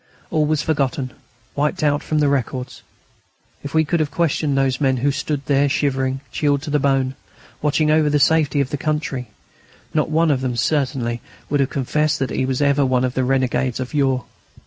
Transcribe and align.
All 0.31 0.47
was 0.47 0.63
forgotten, 0.63 1.11
wiped 1.53 1.83
out 1.83 2.01
from 2.01 2.17
the 2.17 2.27
records. 2.27 2.81
If 3.61 3.75
we 3.75 3.85
could 3.85 3.99
have 3.99 4.09
questioned 4.09 4.57
those 4.57 4.81
men 4.81 4.97
who 4.97 5.11
stood 5.11 5.45
there 5.45 5.69
shivering, 5.69 6.21
chilled 6.31 6.63
to 6.63 6.71
the 6.71 6.79
bone, 6.79 7.13
watching 7.61 7.91
over 7.91 8.09
the 8.09 8.17
safety 8.17 8.59
of 8.61 8.71
the 8.71 8.77
country, 8.77 9.29
not 9.93 10.09
one 10.09 10.31
of 10.31 10.41
them, 10.41 10.55
certainly, 10.55 11.21
would 11.51 11.59
have 11.59 11.69
confessed 11.69 12.17
that 12.17 12.31
he 12.31 12.47
was 12.47 12.63
ever 12.63 12.83
one 12.83 13.05
of 13.05 13.13
the 13.13 13.23
renegades 13.23 13.79
of 13.79 13.93
yore. 13.93 14.25